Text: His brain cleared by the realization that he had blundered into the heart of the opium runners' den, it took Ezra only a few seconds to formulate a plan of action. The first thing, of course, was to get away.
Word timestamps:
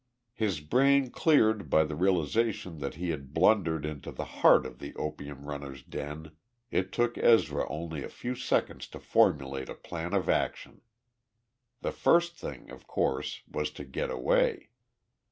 His 0.33 0.61
brain 0.61 1.11
cleared 1.11 1.69
by 1.69 1.83
the 1.83 1.93
realization 1.95 2.79
that 2.79 2.95
he 2.95 3.11
had 3.11 3.35
blundered 3.35 3.85
into 3.85 4.11
the 4.11 4.25
heart 4.25 4.65
of 4.65 4.79
the 4.79 4.95
opium 4.95 5.45
runners' 5.45 5.83
den, 5.83 6.31
it 6.71 6.91
took 6.91 7.19
Ezra 7.19 7.69
only 7.69 8.01
a 8.03 8.09
few 8.09 8.33
seconds 8.33 8.87
to 8.87 8.99
formulate 8.99 9.69
a 9.69 9.75
plan 9.75 10.15
of 10.15 10.27
action. 10.27 10.81
The 11.81 11.91
first 11.91 12.35
thing, 12.35 12.71
of 12.71 12.87
course, 12.87 13.43
was 13.47 13.69
to 13.73 13.85
get 13.85 14.09
away. 14.09 14.69